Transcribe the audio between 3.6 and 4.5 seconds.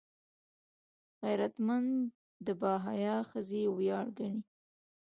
ویاړ ګڼي